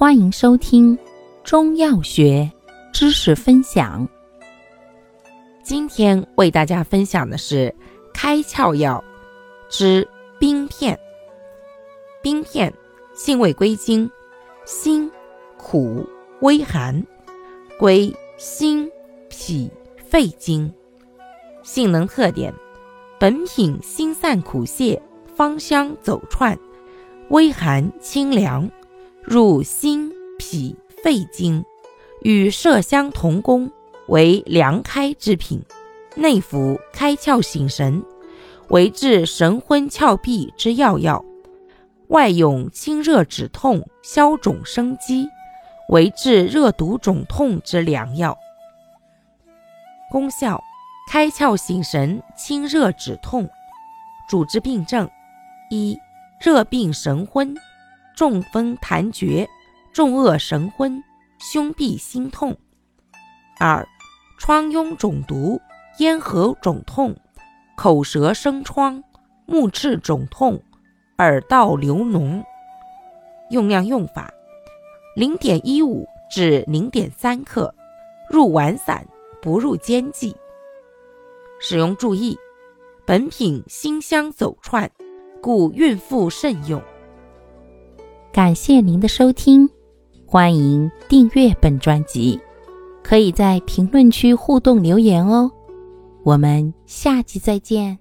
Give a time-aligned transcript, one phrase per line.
[0.00, 0.98] 欢迎收听
[1.44, 2.50] 中药学
[2.90, 4.08] 知识分享。
[5.62, 7.72] 今天为大家分享的是
[8.14, 9.04] 开窍药
[9.68, 10.08] 之
[10.38, 10.98] 冰片。
[12.22, 12.72] 冰片
[13.14, 14.10] 性味归经：
[14.64, 15.12] 辛、
[15.58, 16.08] 苦、
[16.40, 17.06] 微寒，
[17.78, 18.90] 归心、
[19.28, 20.72] 脾、肺经。
[21.62, 22.50] 性能特点：
[23.18, 24.98] 本品辛散苦泄，
[25.36, 26.58] 芳香走窜，
[27.28, 28.66] 微寒清凉。
[29.22, 31.64] 入心、脾、肺经，
[32.22, 33.70] 与麝香同功，
[34.08, 35.62] 为凉开之品。
[36.16, 38.02] 内服开窍醒神，
[38.68, 41.24] 为治神昏窍闭之要药；
[42.08, 45.28] 外用清热止痛、消肿生肌，
[45.90, 48.36] 为治热毒肿痛之良药。
[50.10, 50.60] 功效：
[51.08, 53.48] 开窍醒神，清热止痛。
[54.28, 55.08] 主治病症：
[55.70, 55.96] 一、
[56.40, 57.54] 热病神昏。
[58.20, 59.48] 中风痰厥、
[59.94, 61.02] 重恶神昏、
[61.38, 62.52] 胸痹心痛；
[63.58, 63.88] 二、
[64.36, 65.58] 疮痈肿毒、
[66.00, 67.16] 咽喉肿痛、
[67.78, 69.02] 口舌生疮、
[69.46, 70.62] 目赤肿痛、
[71.16, 72.44] 耳道流脓。
[73.48, 74.30] 用量用法：
[75.16, 77.74] 零点一五至零点三克，
[78.28, 79.02] 入丸散，
[79.40, 80.36] 不入煎剂。
[81.58, 82.36] 使用注意：
[83.06, 84.90] 本品辛香走窜，
[85.40, 86.82] 故孕妇慎用。
[88.32, 89.68] 感谢您的收听，
[90.24, 92.38] 欢迎订阅本专辑，
[93.02, 95.50] 可以在评论区互动留言哦。
[96.22, 97.98] 我们下集再见。